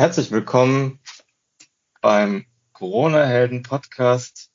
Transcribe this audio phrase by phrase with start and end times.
[0.00, 0.98] Herzlich willkommen
[2.00, 4.50] beim Corona-Helden-Podcast.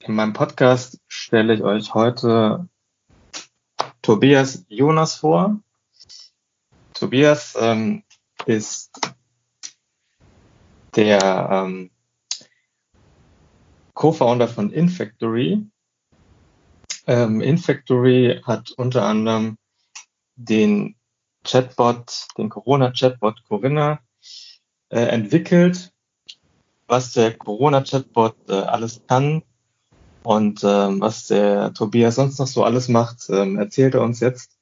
[0.00, 2.70] In meinem Podcast stelle ich euch heute
[4.00, 5.60] Tobias Jonas vor.
[6.94, 8.02] Tobias ähm,
[8.46, 9.14] ist
[10.96, 11.90] der ähm,
[13.92, 15.66] Co-Founder von Infactory.
[17.06, 19.58] Ähm, Infactory hat unter anderem
[20.38, 20.94] den
[21.44, 23.98] Chatbot, den Corona-Chatbot Corinna
[24.88, 25.92] äh, entwickelt,
[26.86, 29.42] was der Corona-Chatbot äh, alles kann
[30.22, 34.56] und ähm, was der Tobias sonst noch so alles macht, ähm, erzählt er uns jetzt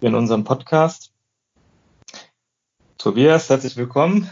[0.00, 1.12] in unserem Podcast.
[2.98, 4.30] Tobias, herzlich willkommen.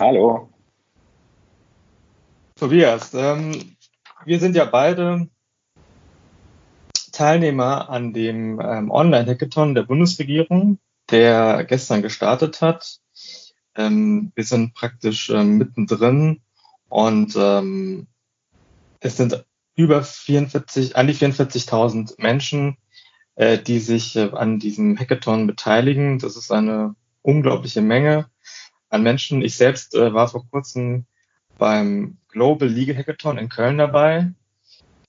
[0.00, 0.50] Hallo.
[2.56, 3.76] Tobias, ähm,
[4.24, 5.28] wir sind ja beide
[7.18, 10.78] Teilnehmer an dem ähm, Online-Hackathon der Bundesregierung,
[11.10, 13.00] der gestern gestartet hat.
[13.74, 16.42] Ähm, wir sind praktisch ähm, mittendrin
[16.88, 18.06] und ähm,
[19.00, 19.44] es sind
[19.74, 22.76] über 44, an die 44.000 Menschen,
[23.34, 26.20] äh, die sich äh, an diesem Hackathon beteiligen.
[26.20, 28.30] Das ist eine unglaubliche Menge
[28.90, 29.42] an Menschen.
[29.42, 31.04] Ich selbst äh, war vor kurzem
[31.58, 34.30] beim Global Legal Hackathon in Köln dabei.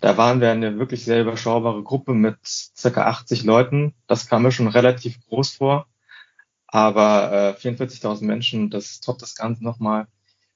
[0.02, 3.94] Da waren wir eine wirklich sehr überschaubare Gruppe mit circa 80 Leuten.
[4.08, 5.88] Das kam mir schon relativ groß vor.
[6.68, 10.08] Aber äh, 44.000 Menschen, das toppt das Ganze nochmal.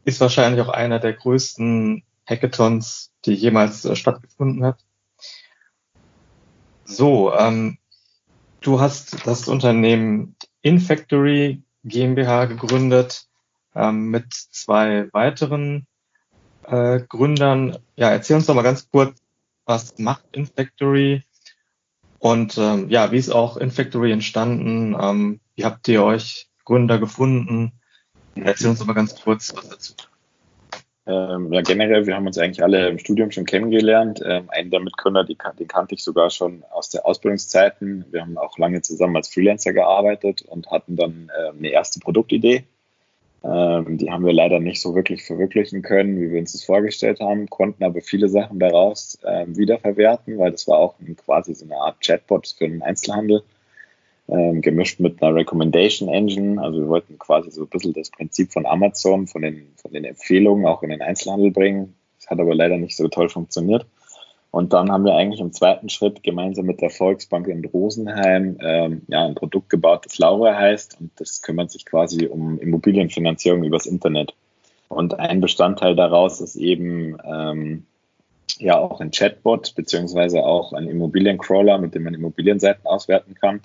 [0.05, 4.79] Ist wahrscheinlich auch einer der größten Hackathons, die jemals äh, stattgefunden hat.
[6.85, 7.77] So, ähm,
[8.61, 13.27] du hast das Unternehmen InFactory GmbH gegründet
[13.75, 15.85] ähm, mit zwei weiteren
[16.63, 17.77] äh, Gründern.
[17.95, 19.22] Ja, erzähl uns doch mal ganz kurz,
[19.65, 21.23] was macht InFactory
[22.23, 24.95] und ähm, ja, wie ist auch InFactory entstanden?
[24.97, 27.73] Ähm, wie habt ihr euch Gründer gefunden?
[28.33, 29.93] Erzähl uns mal ganz kurz was dazu.
[31.05, 34.21] Ähm, ja, generell, wir haben uns eigentlich alle im Studium schon kennengelernt.
[34.25, 38.05] Ähm, einen der Mitgründer, die, den kannte ich sogar schon aus der Ausbildungszeiten.
[38.09, 42.63] Wir haben auch lange zusammen als Freelancer gearbeitet und hatten dann äh, eine erste Produktidee.
[43.43, 47.19] Ähm, die haben wir leider nicht so wirklich verwirklichen können, wie wir uns das vorgestellt
[47.19, 51.65] haben, konnten aber viele Sachen daraus äh, wiederverwerten, weil das war auch ein, quasi so
[51.65, 53.43] eine Art Chatbot für den Einzelhandel,
[54.29, 56.61] ähm, gemischt mit einer Recommendation Engine.
[56.61, 60.05] Also wir wollten quasi so ein bisschen das Prinzip von Amazon, von den, von den
[60.05, 61.95] Empfehlungen auch in den Einzelhandel bringen.
[62.19, 63.85] Das hat aber leider nicht so toll funktioniert.
[64.53, 69.01] Und dann haben wir eigentlich im zweiten Schritt gemeinsam mit der Volksbank in Rosenheim ähm,
[69.07, 70.99] ja, ein Produkt gebaut, das Laura heißt.
[70.99, 74.35] Und das kümmert sich quasi um Immobilienfinanzierung übers Internet.
[74.89, 77.87] Und ein Bestandteil daraus ist eben ähm,
[78.59, 83.61] ja auch ein Chatbot beziehungsweise auch ein Immobiliencrawler, mit dem man Immobilienseiten auswerten kann.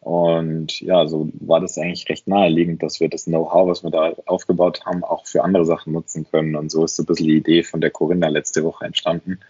[0.00, 4.12] Und ja, so war das eigentlich recht naheliegend, dass wir das Know-how, was wir da
[4.26, 6.56] aufgebaut haben, auch für andere Sachen nutzen können.
[6.56, 9.40] Und so ist so ein bisschen die Idee von der Corinna letzte Woche entstanden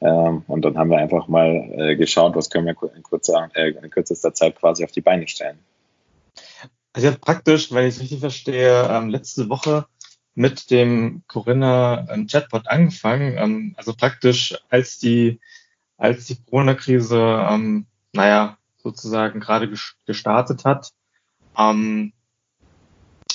[0.00, 3.70] ähm, und dann haben wir einfach mal äh, geschaut, was können wir in, kurzer, äh,
[3.70, 5.58] in kürzester Zeit quasi auf die Beine stellen.
[6.92, 9.86] Also jetzt praktisch, wenn ich es richtig verstehe, ähm, letzte Woche
[10.34, 13.36] mit dem Corinna ähm, Chatbot angefangen.
[13.36, 15.40] Ähm, also praktisch als die,
[15.96, 19.68] als die Corona-Krise, ähm, naja, sozusagen gerade
[20.06, 20.92] gestartet hat,
[21.58, 22.12] ähm,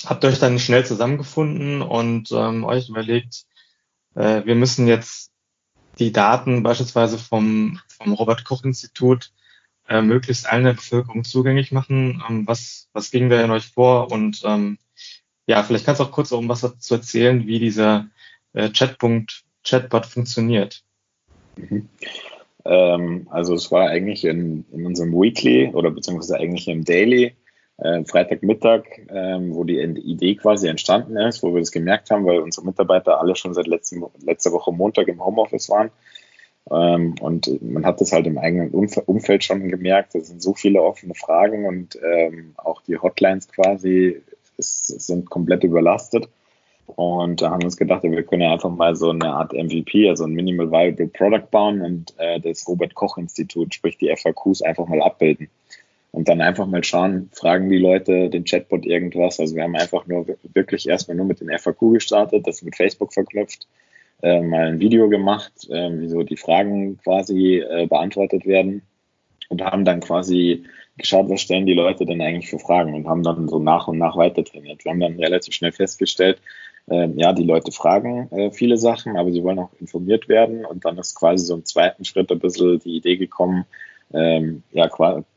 [0.06, 3.44] habt ihr euch dann schnell zusammengefunden und ähm, euch überlegt,
[4.14, 5.33] äh, wir müssen jetzt
[5.98, 9.32] die Daten beispielsweise vom, vom Robert-Koch-Institut
[9.88, 12.22] äh, möglichst allen der Bevölkerung zugänglich machen.
[12.28, 14.10] Ähm, was, was ging da in euch vor?
[14.10, 14.78] Und ähm,
[15.46, 18.08] ja, vielleicht kannst du auch kurz um was dazu erzählen, wie dieser
[18.54, 20.82] äh, Chatpunkt, Chatbot funktioniert.
[21.56, 21.88] Mhm.
[22.64, 27.34] Ähm, also es war eigentlich in, in unserem Weekly oder beziehungsweise eigentlich im Daily
[27.78, 32.40] äh, Freitagmittag, ähm, wo die Idee quasi entstanden ist, wo wir das gemerkt haben, weil
[32.40, 35.90] unsere Mitarbeiter alle schon seit letzten, letzter Woche Montag im Homeoffice waren.
[36.70, 40.14] Ähm, und man hat das halt im eigenen Umfeld schon gemerkt.
[40.14, 44.22] Es sind so viele offene Fragen und ähm, auch die Hotlines quasi
[44.56, 46.28] ist, sind komplett überlastet.
[46.86, 50.08] Und da haben wir uns gedacht, wir können ja einfach mal so eine Art MVP,
[50.08, 54.62] also ein Minimal Viable Product bauen und äh, das Robert Koch Institut, sprich die FAQs,
[54.62, 55.48] einfach mal abbilden
[56.14, 59.40] und dann einfach mal schauen, fragen die Leute den Chatbot irgendwas.
[59.40, 63.12] Also wir haben einfach nur wirklich erstmal nur mit den FAQ gestartet, das mit Facebook
[63.12, 63.66] verknüpft,
[64.22, 68.82] äh, mal ein Video gemacht, äh, wie so die Fragen quasi äh, beantwortet werden
[69.48, 70.62] und haben dann quasi
[70.96, 73.98] geschaut, was stellen die Leute denn eigentlich für Fragen und haben dann so nach und
[73.98, 74.84] nach weiter trainiert.
[74.84, 76.40] Wir haben dann relativ schnell festgestellt,
[76.88, 80.84] äh, ja, die Leute fragen äh, viele Sachen, aber sie wollen auch informiert werden und
[80.84, 83.64] dann ist quasi so im zweiten Schritt ein bisschen die Idee gekommen,
[84.12, 84.88] ähm, ja,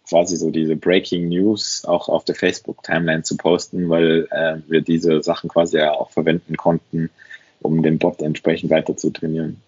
[0.07, 5.21] quasi so diese Breaking News auch auf der Facebook-Timeline zu posten, weil äh, wir diese
[5.21, 7.09] Sachen quasi ja auch verwenden konnten,
[7.61, 9.61] um den Bot entsprechend weiter zu trainieren.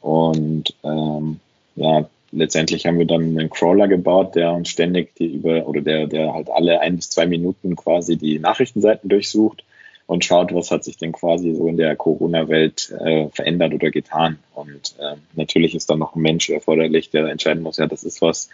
[0.00, 1.40] Und ähm,
[1.76, 6.06] ja, letztendlich haben wir dann einen Crawler gebaut, der uns ständig die über oder der,
[6.06, 9.64] der halt alle ein bis zwei Minuten quasi die Nachrichtenseiten durchsucht
[10.06, 14.38] und schaut, was hat sich denn quasi so in der Corona-Welt äh, verändert oder getan.
[14.54, 18.20] Und äh, natürlich ist dann noch ein Mensch erforderlich, der entscheiden muss, ja, das ist
[18.20, 18.48] was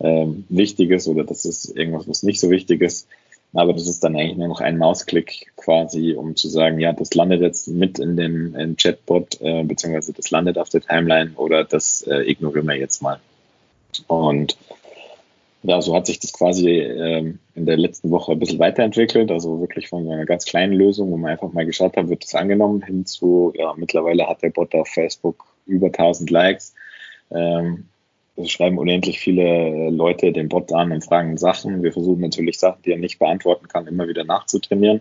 [0.00, 3.08] ähm, Wichtiges oder das ist irgendwas, was nicht so wichtig ist.
[3.52, 7.14] Aber das ist dann eigentlich nur noch ein Mausklick quasi, um zu sagen, ja, das
[7.14, 11.64] landet jetzt mit in dem in Chatbot, äh, beziehungsweise das landet auf der Timeline oder
[11.64, 13.18] das äh, ignorieren wir jetzt mal.
[14.08, 14.58] Und
[15.62, 19.30] ja, so hat sich das quasi ähm, in der letzten Woche ein bisschen weiterentwickelt.
[19.30, 22.34] Also wirklich von einer ganz kleinen Lösung, wo man einfach mal geschaut hat, wird das
[22.34, 26.74] angenommen, hin zu, ja, mittlerweile hat der Bot auf Facebook über 1000 Likes.
[27.30, 27.88] Ähm,
[28.36, 31.82] es schreiben unendlich viele Leute den Bot an und fragen Sachen.
[31.82, 35.00] Wir versuchen natürlich Sachen, die er nicht beantworten kann, immer wieder nachzutrainieren.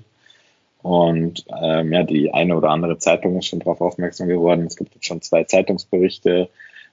[0.82, 4.66] Und ähm, ja, die eine oder andere Zeitung ist schon darauf aufmerksam geworden.
[4.68, 6.50] Es gibt jetzt schon zwei Zeitungsberichte.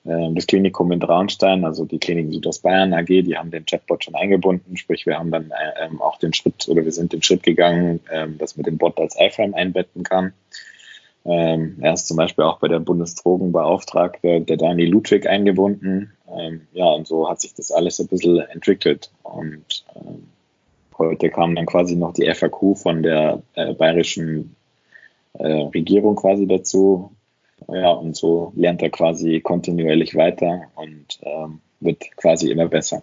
[0.07, 4.15] Ähm, das Klinikum in Traunstein, also die Klinik Südostbayern AG, die haben den Chatbot schon
[4.15, 4.77] eingebunden.
[4.77, 8.39] Sprich, wir haben dann ähm, auch den Schritt oder wir sind den Schritt gegangen, ähm,
[8.39, 10.33] dass man den Bot als iFrame einbetten kann.
[11.25, 16.13] Ähm, er ist zum Beispiel auch bei der Bundesdrogenbeauftragte, der Dani Ludwig, eingebunden.
[16.29, 19.11] Ähm, ja, und so hat sich das alles ein bisschen entwickelt.
[19.23, 20.27] Und ähm,
[20.99, 24.57] heute kam dann quasi noch die FAQ von der äh, bayerischen
[25.35, 27.13] äh, Regierung quasi dazu.
[27.69, 33.03] Ja, und so lernt er quasi kontinuierlich weiter und ähm, wird quasi immer besser.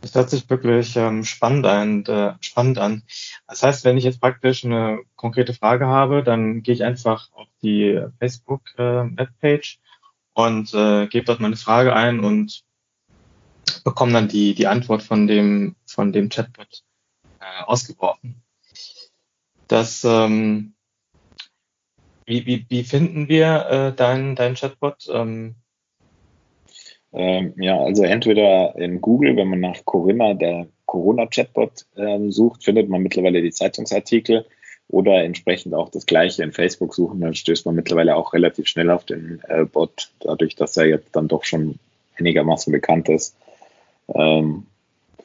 [0.00, 3.02] Das hört sich wirklich ähm, spannend, an, äh, spannend an.
[3.46, 7.48] Das heißt, wenn ich jetzt praktisch eine konkrete Frage habe, dann gehe ich einfach auf
[7.62, 12.62] die Facebook-Webpage äh, und äh, gebe dort meine Frage ein und
[13.84, 16.82] bekomme dann die, die Antwort von dem, von dem Chatbot
[17.40, 18.42] äh, ausgeworfen.
[19.68, 20.74] Das, ähm,
[22.24, 25.08] wie, wie, wie finden wir äh, deinen dein Chatbot?
[25.12, 25.56] Ähm,
[27.12, 32.88] ähm, ja, also entweder in Google, wenn man nach Corinna, der Corona-Chatbot ähm, sucht, findet
[32.88, 34.46] man mittlerweile die Zeitungsartikel
[34.88, 38.90] oder entsprechend auch das gleiche in Facebook suchen, dann stößt man mittlerweile auch relativ schnell
[38.90, 41.78] auf den äh, Bot, dadurch, dass er jetzt dann doch schon
[42.18, 43.36] einigermaßen bekannt ist.
[44.14, 44.66] Ähm,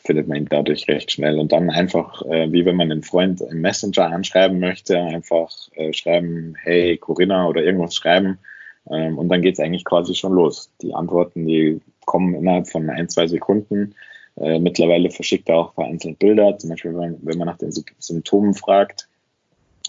[0.05, 1.39] findet man ihn dadurch recht schnell.
[1.39, 5.93] Und dann einfach, äh, wie wenn man einen Freund im Messenger anschreiben möchte, einfach äh,
[5.93, 8.37] schreiben, hey Corinna oder irgendwas schreiben
[8.89, 10.71] ähm, und dann geht es eigentlich quasi schon los.
[10.81, 13.95] Die Antworten, die kommen innerhalb von ein, zwei Sekunden.
[14.37, 18.53] Äh, mittlerweile verschickt er auch vereinzelt Bilder, zum Beispiel wenn, wenn man nach den Symptomen
[18.53, 19.07] fragt.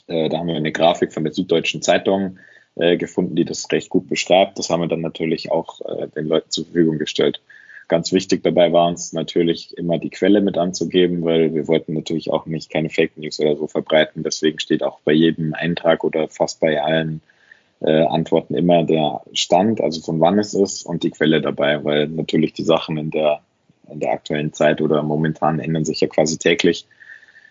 [0.06, 2.38] Äh, da haben wir eine Grafik von der Süddeutschen Zeitung
[2.76, 4.58] äh, gefunden, die das recht gut beschreibt.
[4.58, 7.40] Das haben wir dann natürlich auch äh, den Leuten zur Verfügung gestellt.
[7.88, 12.31] Ganz wichtig dabei war uns natürlich immer die Quelle mit anzugeben, weil wir wollten natürlich
[12.31, 14.25] auch nicht keine Fake News oder so verbreiten.
[14.25, 17.20] Deswegen steht auch bei jedem Eintrag oder fast bei allen
[17.81, 22.08] äh, Antworten immer der Stand, also von wann es ist und die Quelle dabei, weil
[22.08, 23.40] natürlich die Sachen in der,
[23.90, 26.87] in der aktuellen Zeit oder momentan ändern sich ja quasi täglich.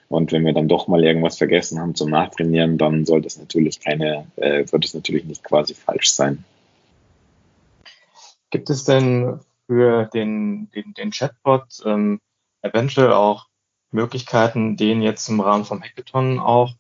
[0.07, 3.79] Und wenn wir dann doch mal irgendwas vergessen haben zum Nachtrainieren, dann sollte es natürlich
[3.79, 6.43] keine, äh, sollte es natürlich nicht quasi falsch sein.
[8.51, 12.19] Gibt es denn für den, den, den Chatbot ähm,
[12.61, 13.47] eventuell auch
[13.91, 16.73] Möglichkeiten, den jetzt im Rahmen vom Hackathon auch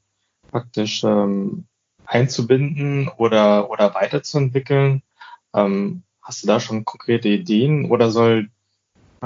[0.51, 1.65] praktisch ähm,
[2.05, 5.01] einzubinden oder, oder weiterzuentwickeln?
[5.53, 8.49] Ähm, hast du da schon konkrete Ideen oder soll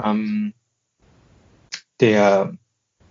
[0.02, 0.54] ähm,
[2.00, 2.54] der,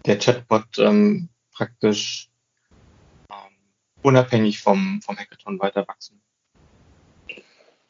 [0.05, 2.29] der Chatbot ähm, praktisch
[3.29, 3.55] ähm,
[4.01, 6.21] unabhängig vom, vom Hackathon weiter wachsen?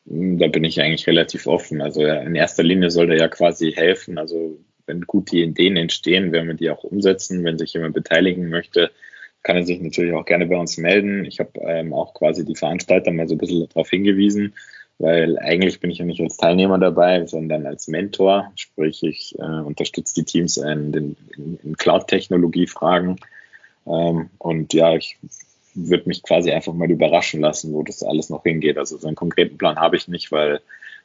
[0.05, 1.81] Da bin ich eigentlich relativ offen.
[1.81, 4.17] Also in erster Linie soll der ja quasi helfen.
[4.17, 7.43] Also wenn gute Ideen entstehen, werden wir die auch umsetzen.
[7.43, 8.91] Wenn sich jemand beteiligen möchte,
[9.43, 11.25] kann er sich natürlich auch gerne bei uns melden.
[11.25, 14.53] Ich habe ähm, auch quasi die Veranstalter mal so ein bisschen darauf hingewiesen,
[14.98, 18.51] weil eigentlich bin ich ja nicht als Teilnehmer dabei, sondern als Mentor.
[18.55, 23.17] Sprich, ich äh, unterstütze die Teams in, in, in Cloud-Technologie-Fragen.
[23.88, 25.17] Ähm, und ja, ich
[25.74, 28.77] würde mich quasi einfach mal überraschen lassen, wo das alles noch hingeht.
[28.77, 30.60] Also so einen konkreten Plan habe ich nicht, weil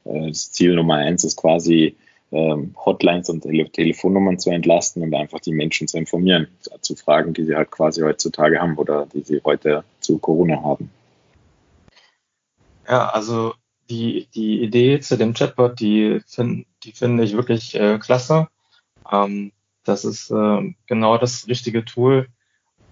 [0.05, 1.97] äh, das Ziel Nummer eins ist quasi,
[2.35, 6.49] ähm, Hotlines und Tele Telefonnummern zu entlasten und einfach die Menschen zu informieren,
[6.81, 10.91] zu Fragen, die sie halt quasi heutzutage haben oder die sie heute zu Corona haben.
[12.89, 13.55] Ja, also
[13.89, 18.49] die, die Idee zu dem Chatbot, die finde die finde ich wirklich äh, klasse.
[19.11, 19.53] Ähm,
[19.85, 22.29] das ist äh, genau das richtige Tool,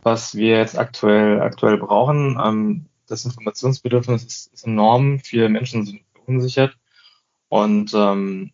[0.02, 2.38] was wir jetzt aktuell, aktuell brauchen.
[2.42, 5.18] Ähm, das Informationsbedürfnis ist, ist enorm.
[5.18, 6.76] Viele Menschen sind verunsichert.
[7.48, 8.52] Und ähm,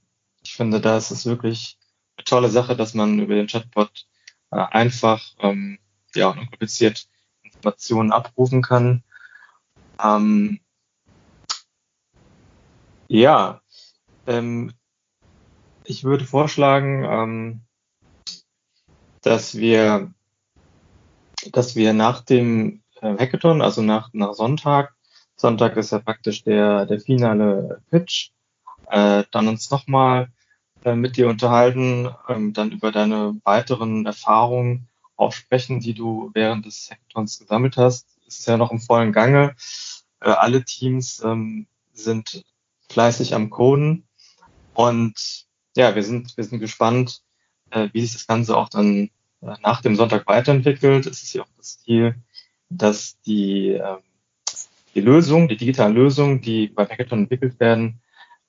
[0.49, 1.79] ich finde, da ist es wirklich
[2.17, 4.07] eine tolle Sache, dass man über den Chatbot
[4.51, 5.79] äh, einfach ähm,
[6.15, 7.07] ja, unkompliziert
[7.43, 9.05] Informationen abrufen kann.
[10.03, 10.61] Ähm,
[13.09, 13.61] ja,
[14.27, 14.73] ähm,
[15.85, 17.61] ich würde vorschlagen, ähm,
[19.21, 20.15] dass wir,
[21.53, 24.95] dass wir nach dem äh, Hackathon, also nach, nach Sonntag,
[25.37, 28.31] Sonntag ist ja praktisch der, der finale Pitch,
[28.87, 30.31] äh, dann uns nochmal
[30.85, 36.67] äh, mit dir unterhalten, ähm, dann über deine weiteren Erfahrungen auch sprechen, die du während
[36.67, 38.07] des Hackathons gesammelt hast.
[38.27, 39.55] Es ist ja noch im vollen Gange.
[40.21, 42.45] Äh, alle Teams ähm, sind
[42.89, 44.05] fleißig am Coden
[44.75, 47.23] und ja, wir sind, wir sind gespannt,
[47.71, 51.07] äh, wie sich das Ganze auch dann nach dem Sonntag weiterentwickelt.
[51.07, 52.17] Es ist ja auch das Ziel,
[52.69, 53.97] dass die, äh,
[54.95, 58.01] die Lösung, die digitalen Lösungen, die bei Hackathon entwickelt werden,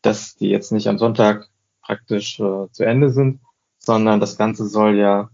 [0.02, 1.50] dass die jetzt nicht am Sonntag
[1.90, 3.42] praktisch äh, zu Ende sind,
[3.80, 5.32] sondern das Ganze soll ja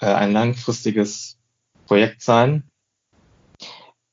[0.00, 1.38] äh, ein langfristiges
[1.86, 2.70] Projekt sein.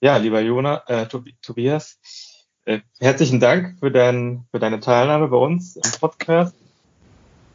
[0.01, 1.99] Ja, lieber Jona, äh, Tobias,
[2.65, 6.55] äh, herzlichen Dank für, dein, für deine Teilnahme bei uns im Podcast.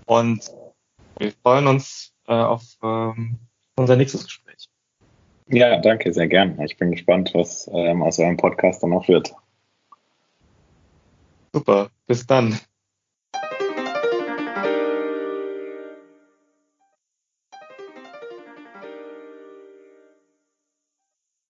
[0.06, 0.48] Und
[1.18, 3.40] wir freuen uns äh, auf ähm,
[3.74, 4.68] unser nächstes Gespräch.
[5.48, 6.60] Ja, danke, sehr gern.
[6.62, 9.34] Ich bin gespannt, was ähm, aus eurem Podcast dann noch wird.
[11.52, 12.60] Super, bis dann.